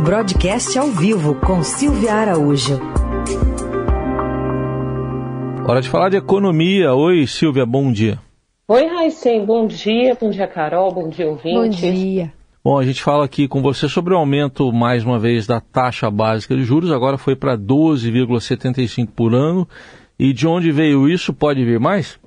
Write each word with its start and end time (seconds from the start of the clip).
Broadcast 0.00 0.78
ao 0.78 0.86
vivo 0.92 1.34
com 1.34 1.60
Silvia 1.64 2.14
Araújo. 2.14 2.78
Hora 5.66 5.80
de 5.80 5.88
falar 5.88 6.08
de 6.08 6.16
economia. 6.16 6.94
Oi, 6.94 7.26
Silvia, 7.26 7.66
bom 7.66 7.90
dia. 7.90 8.20
Oi, 8.68 8.86
Raicem, 8.86 9.44
bom 9.44 9.66
dia. 9.66 10.16
Bom 10.18 10.30
dia, 10.30 10.46
Carol. 10.46 10.92
Bom 10.92 11.08
dia, 11.08 11.28
ouvinte. 11.28 11.52
Bom 11.52 11.68
dia. 11.68 12.32
Bom, 12.64 12.78
a 12.78 12.84
gente 12.84 13.02
fala 13.02 13.24
aqui 13.24 13.48
com 13.48 13.60
você 13.60 13.88
sobre 13.88 14.14
o 14.14 14.16
aumento, 14.16 14.72
mais 14.72 15.04
uma 15.04 15.18
vez, 15.18 15.48
da 15.48 15.60
taxa 15.60 16.08
básica 16.08 16.54
de 16.54 16.62
juros. 16.62 16.92
Agora 16.92 17.18
foi 17.18 17.34
para 17.34 17.58
12,75 17.58 19.08
por 19.08 19.34
ano. 19.34 19.68
E 20.16 20.32
de 20.32 20.46
onde 20.46 20.70
veio 20.70 21.08
isso? 21.08 21.34
Pode 21.34 21.64
vir 21.64 21.80
mais? 21.80 22.20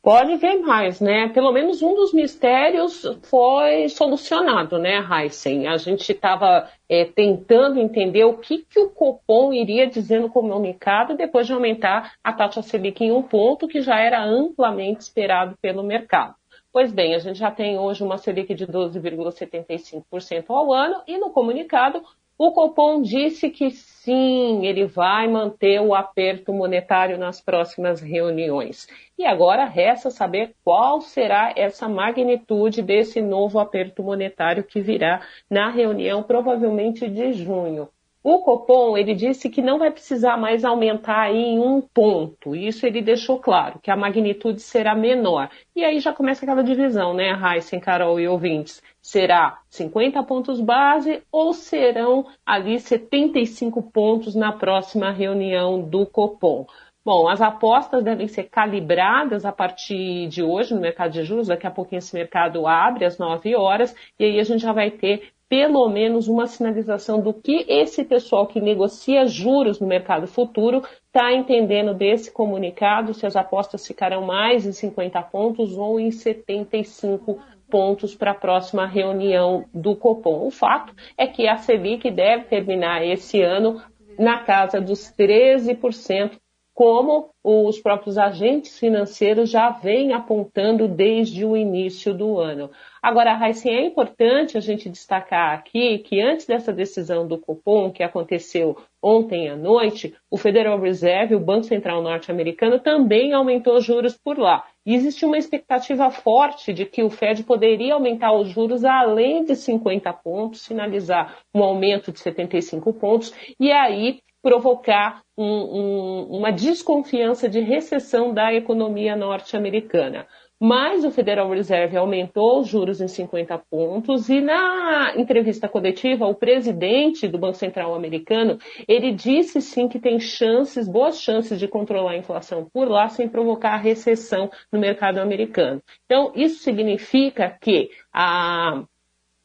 Pode 0.00 0.36
ver 0.36 0.60
mais, 0.60 1.00
né? 1.00 1.28
Pelo 1.28 1.52
menos 1.52 1.82
um 1.82 1.94
dos 1.94 2.12
mistérios 2.12 3.02
foi 3.24 3.88
solucionado, 3.88 4.78
né, 4.78 4.98
Heisen? 4.98 5.66
A 5.66 5.76
gente 5.76 6.12
estava 6.12 6.70
é, 6.88 7.04
tentando 7.04 7.80
entender 7.80 8.24
o 8.24 8.38
que, 8.38 8.58
que 8.58 8.78
o 8.78 8.90
Copom 8.90 9.52
iria 9.52 9.88
dizer 9.88 10.20
no 10.20 10.30
comunicado 10.30 11.16
depois 11.16 11.46
de 11.46 11.52
aumentar 11.52 12.14
a 12.22 12.32
taxa 12.32 12.62
Selic 12.62 13.02
em 13.02 13.12
um 13.12 13.22
ponto 13.22 13.66
que 13.66 13.82
já 13.82 13.98
era 13.98 14.24
amplamente 14.24 15.00
esperado 15.00 15.56
pelo 15.60 15.82
mercado. 15.82 16.34
Pois 16.72 16.92
bem, 16.92 17.14
a 17.14 17.18
gente 17.18 17.38
já 17.38 17.50
tem 17.50 17.76
hoje 17.76 18.04
uma 18.04 18.18
Selic 18.18 18.54
de 18.54 18.66
12,75% 18.66 20.44
ao 20.48 20.72
ano 20.72 21.02
e 21.08 21.18
no 21.18 21.30
comunicado 21.30 22.02
o 22.38 22.52
Copom 22.52 23.02
disse 23.02 23.50
que 23.50 23.72
sim, 23.72 24.64
ele 24.64 24.86
vai 24.86 25.26
manter 25.26 25.80
o 25.80 25.92
aperto 25.92 26.52
monetário 26.52 27.18
nas 27.18 27.40
próximas 27.40 28.00
reuniões. 28.00 28.86
E 29.18 29.26
agora 29.26 29.64
resta 29.64 30.08
saber 30.08 30.54
qual 30.64 31.00
será 31.00 31.52
essa 31.56 31.88
magnitude 31.88 32.80
desse 32.80 33.20
novo 33.20 33.58
aperto 33.58 34.04
monetário 34.04 34.62
que 34.62 34.80
virá 34.80 35.20
na 35.50 35.68
reunião, 35.68 36.22
provavelmente 36.22 37.08
de 37.08 37.32
junho. 37.32 37.88
O 38.22 38.40
Copom, 38.40 38.96
ele 38.96 39.14
disse 39.14 39.48
que 39.48 39.62
não 39.62 39.78
vai 39.78 39.92
precisar 39.92 40.36
mais 40.36 40.64
aumentar 40.64 41.32
em 41.32 41.58
um 41.60 41.80
ponto. 41.80 42.54
Isso 42.54 42.84
ele 42.84 43.00
deixou 43.00 43.38
claro, 43.38 43.78
que 43.80 43.92
a 43.92 43.96
magnitude 43.96 44.60
será 44.60 44.94
menor. 44.94 45.48
E 45.74 45.84
aí 45.84 46.00
já 46.00 46.12
começa 46.12 46.44
aquela 46.44 46.64
divisão, 46.64 47.14
né, 47.14 47.30
Heisen, 47.30 47.78
Carol 47.78 48.18
e 48.18 48.26
ouvintes? 48.26 48.82
Será 49.00 49.60
50 49.70 50.20
pontos 50.24 50.60
base 50.60 51.22
ou 51.30 51.52
serão 51.52 52.26
ali 52.44 52.80
75 52.80 53.80
pontos 53.90 54.34
na 54.34 54.52
próxima 54.52 55.12
reunião 55.12 55.80
do 55.80 56.04
Copom? 56.04 56.66
Bom, 57.04 57.26
as 57.26 57.40
apostas 57.40 58.04
devem 58.04 58.28
ser 58.28 58.50
calibradas 58.50 59.46
a 59.46 59.52
partir 59.52 60.26
de 60.28 60.42
hoje 60.42 60.74
no 60.74 60.80
mercado 60.80 61.12
de 61.12 61.24
juros. 61.24 61.48
Daqui 61.48 61.66
a 61.66 61.70
pouquinho 61.70 62.00
esse 62.00 62.14
mercado 62.14 62.66
abre 62.66 63.06
às 63.06 63.16
9 63.16 63.56
horas 63.56 63.94
e 64.18 64.24
aí 64.24 64.38
a 64.38 64.44
gente 64.44 64.60
já 64.60 64.72
vai 64.72 64.90
ter 64.90 65.30
pelo 65.48 65.88
menos 65.88 66.28
uma 66.28 66.46
sinalização 66.46 67.20
do 67.20 67.32
que 67.32 67.64
esse 67.68 68.04
pessoal 68.04 68.46
que 68.46 68.60
negocia 68.60 69.26
juros 69.26 69.80
no 69.80 69.86
mercado 69.86 70.26
futuro 70.26 70.82
está 71.06 71.32
entendendo 71.32 71.94
desse 71.94 72.30
comunicado, 72.30 73.14
se 73.14 73.26
as 73.26 73.34
apostas 73.34 73.86
ficarão 73.86 74.22
mais 74.22 74.66
em 74.66 74.72
50 74.72 75.22
pontos 75.22 75.76
ou 75.76 75.98
em 75.98 76.10
75 76.10 77.38
pontos 77.70 78.14
para 78.14 78.32
a 78.32 78.34
próxima 78.34 78.86
reunião 78.86 79.64
do 79.72 79.96
Copom. 79.96 80.46
O 80.46 80.50
fato 80.50 80.94
é 81.16 81.26
que 81.26 81.48
a 81.48 81.56
Selic 81.56 82.10
deve 82.10 82.44
terminar 82.44 83.04
esse 83.04 83.40
ano 83.40 83.80
na 84.18 84.40
casa 84.40 84.80
dos 84.80 85.12
13%, 85.16 86.32
como 86.78 87.30
os 87.42 87.80
próprios 87.80 88.16
agentes 88.16 88.78
financeiros 88.78 89.50
já 89.50 89.68
vêm 89.68 90.12
apontando 90.12 90.86
desde 90.86 91.44
o 91.44 91.56
início 91.56 92.14
do 92.14 92.38
ano. 92.38 92.70
Agora, 93.02 93.34
Raíssen, 93.34 93.74
é 93.74 93.84
importante 93.84 94.56
a 94.56 94.60
gente 94.60 94.88
destacar 94.88 95.54
aqui 95.54 95.98
que 95.98 96.20
antes 96.20 96.46
dessa 96.46 96.72
decisão 96.72 97.26
do 97.26 97.36
Copom, 97.36 97.90
que 97.90 98.04
aconteceu 98.04 98.76
ontem 99.02 99.48
à 99.48 99.56
noite, 99.56 100.14
o 100.30 100.36
Federal 100.36 100.78
Reserve, 100.78 101.34
o 101.34 101.40
Banco 101.40 101.64
Central 101.64 102.00
norte-americano, 102.00 102.78
também 102.78 103.32
aumentou 103.32 103.80
juros 103.80 104.16
por 104.16 104.38
lá. 104.38 104.64
E 104.86 104.94
existe 104.94 105.26
uma 105.26 105.36
expectativa 105.36 106.12
forte 106.12 106.72
de 106.72 106.86
que 106.86 107.02
o 107.02 107.10
Fed 107.10 107.42
poderia 107.42 107.94
aumentar 107.94 108.32
os 108.32 108.50
juros 108.50 108.84
além 108.84 109.44
de 109.44 109.56
50 109.56 110.12
pontos, 110.12 110.64
finalizar 110.64 111.38
um 111.52 111.60
aumento 111.60 112.12
de 112.12 112.20
75 112.20 112.92
pontos, 112.92 113.34
e 113.58 113.72
aí 113.72 114.20
provocar 114.42 115.22
um, 115.36 115.44
um, 115.44 116.22
uma 116.38 116.50
desconfiança 116.50 117.48
de 117.48 117.60
recessão 117.60 118.32
da 118.32 118.52
economia 118.52 119.16
norte-americana. 119.16 120.26
Mas 120.60 121.04
o 121.04 121.10
Federal 121.12 121.48
Reserve 121.50 121.96
aumentou 121.96 122.60
os 122.60 122.68
juros 122.68 123.00
em 123.00 123.06
50 123.06 123.56
pontos 123.70 124.28
e 124.28 124.40
na 124.40 125.14
entrevista 125.16 125.68
coletiva, 125.68 126.26
o 126.26 126.34
presidente 126.34 127.28
do 127.28 127.38
Banco 127.38 127.56
Central 127.56 127.94
americano, 127.94 128.58
ele 128.88 129.12
disse 129.12 129.60
sim 129.60 129.86
que 129.86 130.00
tem 130.00 130.18
chances, 130.18 130.88
boas 130.88 131.20
chances 131.20 131.60
de 131.60 131.68
controlar 131.68 132.12
a 132.12 132.16
inflação 132.16 132.68
por 132.72 132.88
lá 132.88 133.08
sem 133.08 133.28
provocar 133.28 133.76
recessão 133.76 134.50
no 134.72 134.80
mercado 134.80 135.18
americano. 135.18 135.80
Então, 136.06 136.32
isso 136.34 136.60
significa 136.64 137.56
que 137.60 137.90
a 138.12 138.82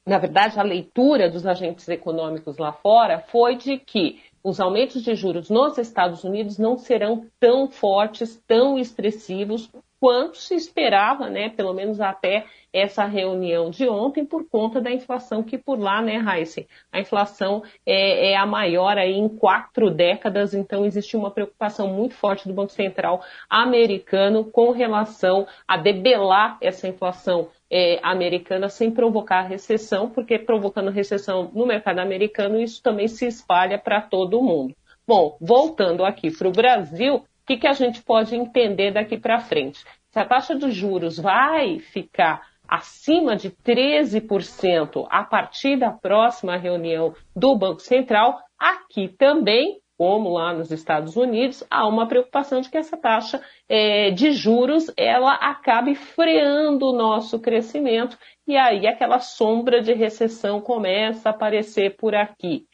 na 0.05 0.17
verdade, 0.17 0.59
a 0.59 0.63
leitura 0.63 1.29
dos 1.29 1.45
agentes 1.45 1.87
econômicos 1.87 2.57
lá 2.57 2.73
fora 2.73 3.19
foi 3.19 3.55
de 3.55 3.77
que 3.77 4.21
os 4.43 4.59
aumentos 4.59 5.01
de 5.01 5.15
juros 5.15 5.49
nos 5.49 5.77
Estados 5.77 6.23
Unidos 6.25 6.57
não 6.57 6.77
serão 6.77 7.25
tão 7.39 7.69
fortes, 7.69 8.41
tão 8.45 8.77
expressivos 8.77 9.71
quanto 10.03 10.37
se 10.37 10.53
esperava, 10.53 11.29
né, 11.29 11.47
pelo 11.47 11.73
menos 11.73 12.01
até 12.01 12.45
essa 12.73 13.05
reunião 13.05 13.69
de 13.69 13.87
ontem, 13.87 14.25
por 14.25 14.43
conta 14.49 14.81
da 14.81 14.91
inflação 14.91 15.41
que 15.41 15.57
por 15.57 15.79
lá, 15.79 16.01
né, 16.01 16.17
Raíssa, 16.17 16.65
a 16.91 16.99
inflação 16.99 17.63
é, 17.85 18.31
é, 18.31 18.35
a 18.35 18.45
maior 18.45 18.97
aí 18.97 19.13
em 19.13 19.29
quatro 19.29 19.89
décadas, 19.89 20.53
então 20.53 20.85
existe 20.85 21.15
uma 21.15 21.31
preocupação 21.31 21.87
muito 21.87 22.15
forte 22.15 22.49
do 22.49 22.53
Banco 22.53 22.73
Central 22.73 23.23
americano 23.49 24.43
com 24.43 24.71
relação 24.71 25.47
a 25.65 25.77
debelar 25.77 26.57
essa 26.59 26.85
inflação 26.85 27.47
é, 27.75 27.99
americana 28.03 28.69
sem 28.69 28.91
provocar 28.91 29.41
recessão, 29.41 30.07
porque 30.07 30.37
provocando 30.37 30.91
recessão 30.91 31.49
no 31.55 31.65
mercado 31.65 31.97
americano, 31.97 32.61
isso 32.61 32.83
também 32.83 33.07
se 33.07 33.25
espalha 33.25 33.79
para 33.79 33.99
todo 33.99 34.43
mundo. 34.43 34.75
Bom, 35.07 35.35
voltando 35.41 36.05
aqui 36.05 36.29
para 36.29 36.47
o 36.47 36.51
Brasil, 36.51 37.15
o 37.15 37.23
que, 37.47 37.57
que 37.57 37.65
a 37.65 37.73
gente 37.73 38.03
pode 38.03 38.35
entender 38.35 38.91
daqui 38.91 39.17
para 39.17 39.39
frente? 39.39 39.83
Se 40.11 40.19
a 40.19 40.25
taxa 40.25 40.55
de 40.55 40.69
juros 40.69 41.17
vai 41.17 41.79
ficar 41.79 42.43
acima 42.67 43.35
de 43.35 43.49
13% 43.49 45.07
a 45.09 45.23
partir 45.23 45.75
da 45.75 45.89
próxima 45.89 46.55
reunião 46.55 47.15
do 47.35 47.57
Banco 47.57 47.81
Central, 47.81 48.39
aqui 48.59 49.07
também 49.07 49.79
como 49.97 50.29
lá 50.29 50.53
nos 50.53 50.71
Estados 50.71 51.15
Unidos, 51.15 51.63
há 51.69 51.87
uma 51.87 52.07
preocupação 52.07 52.61
de 52.61 52.69
que 52.69 52.77
essa 52.77 52.97
taxa 52.97 53.41
é, 53.69 54.11
de 54.11 54.31
juros 54.31 54.91
ela 54.97 55.33
acabe 55.33 55.95
freando 55.95 56.87
o 56.87 56.93
nosso 56.93 57.39
crescimento 57.39 58.17
e 58.47 58.57
aí 58.57 58.87
aquela 58.87 59.19
sombra 59.19 59.81
de 59.81 59.93
recessão 59.93 60.59
começa 60.59 61.29
a 61.29 61.31
aparecer 61.31 61.95
por 61.95 62.15
aqui. 62.15 62.65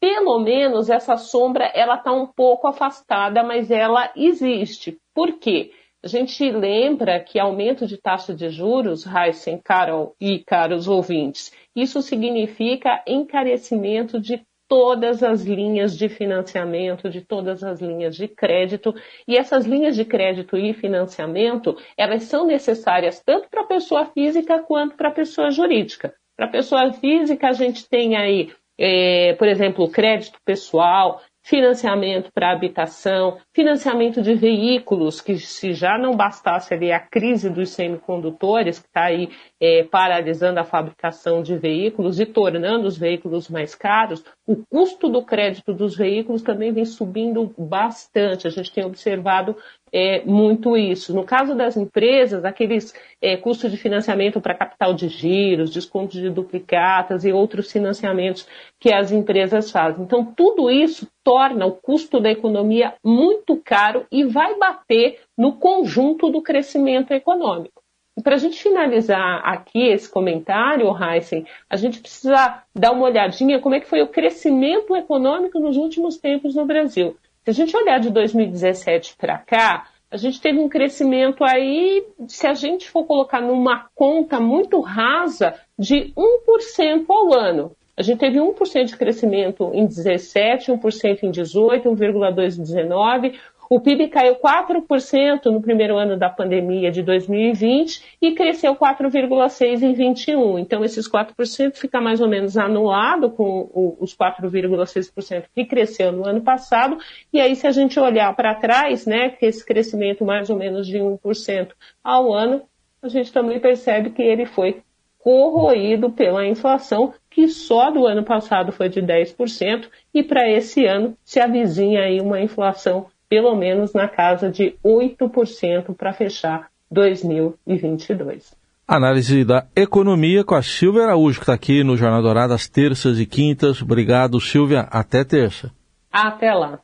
Pelo 0.00 0.40
menos 0.40 0.90
essa 0.90 1.16
sombra 1.16 1.70
ela 1.74 1.94
está 1.94 2.10
um 2.10 2.26
pouco 2.26 2.66
afastada, 2.66 3.42
mas 3.42 3.70
ela 3.70 4.10
existe. 4.16 4.98
Por 5.14 5.38
quê? 5.38 5.70
A 6.04 6.08
gente 6.08 6.50
lembra 6.50 7.20
que 7.20 7.38
aumento 7.38 7.86
de 7.86 7.96
taxa 7.96 8.34
de 8.34 8.50
juros, 8.50 9.06
Heisen, 9.06 9.60
Carol 9.62 10.16
e 10.20 10.40
caros 10.40 10.88
ouvintes, 10.88 11.52
isso 11.76 12.02
significa 12.02 13.00
encarecimento 13.06 14.20
de 14.20 14.44
todas 14.72 15.22
as 15.22 15.42
linhas 15.42 15.94
de 15.98 16.08
financiamento, 16.08 17.10
de 17.10 17.20
todas 17.20 17.62
as 17.62 17.78
linhas 17.78 18.16
de 18.16 18.26
crédito. 18.26 18.94
E 19.28 19.36
essas 19.36 19.66
linhas 19.66 19.94
de 19.94 20.02
crédito 20.02 20.56
e 20.56 20.72
financiamento, 20.72 21.76
elas 21.94 22.22
são 22.22 22.46
necessárias 22.46 23.20
tanto 23.22 23.50
para 23.50 23.60
a 23.60 23.66
pessoa 23.66 24.06
física 24.06 24.62
quanto 24.62 24.96
para 24.96 25.10
a 25.10 25.12
pessoa 25.12 25.50
jurídica. 25.50 26.14
Para 26.34 26.46
a 26.46 26.50
pessoa 26.50 26.90
física, 26.94 27.48
a 27.48 27.52
gente 27.52 27.86
tem 27.86 28.16
aí, 28.16 28.50
é, 28.78 29.34
por 29.34 29.46
exemplo, 29.46 29.90
crédito 29.90 30.38
pessoal, 30.42 31.20
financiamento 31.42 32.30
para 32.32 32.52
habitação, 32.52 33.38
financiamento 33.52 34.22
de 34.22 34.34
veículos, 34.34 35.20
que 35.20 35.36
se 35.38 35.74
já 35.74 35.98
não 35.98 36.16
bastasse 36.16 36.72
ali 36.72 36.92
a 36.92 37.00
crise 37.00 37.50
dos 37.50 37.70
semicondutores, 37.70 38.78
que 38.78 38.86
está 38.86 39.06
aí 39.06 39.28
é, 39.60 39.82
paralisando 39.82 40.60
a 40.60 40.64
fabricação 40.64 41.42
de 41.42 41.56
veículos 41.56 42.20
e 42.20 42.26
tornando 42.26 42.86
os 42.86 42.96
veículos 42.96 43.48
mais 43.48 43.74
caros, 43.74 44.24
o 44.46 44.56
custo 44.68 45.08
do 45.08 45.22
crédito 45.22 45.72
dos 45.72 45.96
veículos 45.96 46.42
também 46.42 46.72
vem 46.72 46.84
subindo 46.84 47.54
bastante. 47.56 48.46
A 48.46 48.50
gente 48.50 48.72
tem 48.72 48.84
observado 48.84 49.56
é, 49.92 50.24
muito 50.24 50.76
isso. 50.76 51.14
No 51.14 51.24
caso 51.24 51.54
das 51.54 51.76
empresas, 51.76 52.44
aqueles 52.44 52.92
é, 53.20 53.36
custos 53.36 53.70
de 53.70 53.76
financiamento 53.76 54.40
para 54.40 54.56
capital 54.56 54.94
de 54.94 55.08
giros, 55.08 55.70
descontos 55.70 56.20
de 56.20 56.28
duplicatas 56.28 57.24
e 57.24 57.32
outros 57.32 57.70
financiamentos 57.70 58.48
que 58.80 58.92
as 58.92 59.12
empresas 59.12 59.70
fazem. 59.70 60.04
Então, 60.04 60.24
tudo 60.24 60.70
isso 60.70 61.06
torna 61.22 61.66
o 61.66 61.72
custo 61.72 62.18
da 62.18 62.30
economia 62.30 62.94
muito 63.04 63.56
caro 63.56 64.06
e 64.10 64.24
vai 64.24 64.58
bater 64.58 65.20
no 65.38 65.56
conjunto 65.56 66.30
do 66.30 66.42
crescimento 66.42 67.12
econômico. 67.12 67.81
Para 68.22 68.34
a 68.34 68.38
gente 68.38 68.62
finalizar 68.62 69.40
aqui 69.42 69.88
esse 69.88 70.10
comentário, 70.10 70.94
Heisen, 70.94 71.46
a 71.68 71.76
gente 71.76 72.00
precisa 72.00 72.62
dar 72.74 72.92
uma 72.92 73.06
olhadinha 73.06 73.58
como 73.58 73.74
é 73.74 73.80
que 73.80 73.88
foi 73.88 74.02
o 74.02 74.08
crescimento 74.08 74.94
econômico 74.94 75.58
nos 75.58 75.78
últimos 75.78 76.18
tempos 76.18 76.54
no 76.54 76.66
Brasil. 76.66 77.16
Se 77.42 77.50
a 77.50 77.54
gente 77.54 77.74
olhar 77.74 77.98
de 77.98 78.10
2017 78.10 79.16
para 79.16 79.38
cá, 79.38 79.88
a 80.10 80.18
gente 80.18 80.42
teve 80.42 80.58
um 80.58 80.68
crescimento 80.68 81.42
aí, 81.42 82.06
se 82.28 82.46
a 82.46 82.52
gente 82.52 82.90
for 82.90 83.04
colocar 83.06 83.40
numa 83.40 83.86
conta 83.94 84.38
muito 84.38 84.78
rasa, 84.80 85.54
de 85.78 86.12
1% 86.14 87.06
ao 87.08 87.32
ano. 87.32 87.74
A 87.96 88.02
gente 88.02 88.18
teve 88.18 88.38
1% 88.38 88.84
de 88.84 88.96
crescimento 88.96 89.70
em 89.72 89.86
17, 89.86 90.70
1% 90.70 91.22
em 91.22 91.30
18, 91.30 91.88
1,2% 91.88 92.58
em 92.58 92.62
19, 92.62 93.40
o 93.74 93.80
PIB 93.80 94.08
caiu 94.08 94.36
4% 94.36 95.46
no 95.46 95.62
primeiro 95.62 95.96
ano 95.96 96.14
da 96.14 96.28
pandemia 96.28 96.90
de 96.90 97.02
2020 97.02 98.02
e 98.20 98.32
cresceu 98.32 98.76
4,6% 98.76 99.82
em 99.82 99.94
21. 99.94 100.58
Então, 100.58 100.84
esses 100.84 101.10
4% 101.10 101.76
fica 101.76 101.98
mais 101.98 102.20
ou 102.20 102.28
menos 102.28 102.58
anulado 102.58 103.30
com 103.30 103.96
os 103.98 104.14
4,6% 104.14 105.44
que 105.54 105.64
cresceu 105.64 106.12
no 106.12 106.26
ano 106.26 106.42
passado. 106.42 106.98
E 107.32 107.40
aí, 107.40 107.56
se 107.56 107.66
a 107.66 107.70
gente 107.70 107.98
olhar 107.98 108.36
para 108.36 108.54
trás, 108.56 109.06
né, 109.06 109.30
que 109.30 109.46
esse 109.46 109.64
crescimento 109.64 110.22
mais 110.22 110.50
ou 110.50 110.56
menos 110.58 110.86
de 110.86 110.98
1% 110.98 111.70
ao 112.04 112.30
ano, 112.30 112.60
a 113.00 113.08
gente 113.08 113.32
também 113.32 113.58
percebe 113.58 114.10
que 114.10 114.20
ele 114.20 114.44
foi 114.44 114.82
corroído 115.18 116.10
pela 116.10 116.46
inflação, 116.46 117.14
que 117.30 117.48
só 117.48 117.90
do 117.90 118.06
ano 118.06 118.22
passado 118.22 118.70
foi 118.70 118.90
de 118.90 119.00
10%, 119.00 119.88
e 120.12 120.22
para 120.22 120.50
esse 120.50 120.84
ano 120.84 121.16
se 121.24 121.40
avizinha 121.40 122.02
aí 122.02 122.20
uma 122.20 122.38
inflação 122.38 123.06
pelo 123.32 123.56
menos 123.56 123.94
na 123.94 124.06
casa 124.06 124.50
de 124.50 124.74
8% 124.84 125.96
para 125.96 126.12
fechar 126.12 126.68
2022. 126.90 128.54
Análise 128.86 129.42
da 129.42 129.66
economia 129.74 130.44
com 130.44 130.54
a 130.54 130.60
Silvia 130.60 131.04
Araújo, 131.04 131.38
que 131.38 131.44
está 131.44 131.54
aqui 131.54 131.82
no 131.82 131.96
Jornal 131.96 132.20
Dourado 132.20 132.52
às 132.52 132.68
terças 132.68 133.18
e 133.18 133.24
quintas. 133.24 133.80
Obrigado, 133.80 134.38
Silvia. 134.38 134.80
Até 134.90 135.24
terça. 135.24 135.72
Até 136.12 136.52
lá. 136.52 136.80